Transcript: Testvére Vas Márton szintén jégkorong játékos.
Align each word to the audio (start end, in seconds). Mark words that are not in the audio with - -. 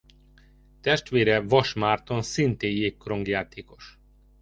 Testvére 0.81 1.39
Vas 1.41 1.73
Márton 1.73 2.21
szintén 2.21 2.71
jégkorong 2.71 3.27
játékos. 3.27 3.99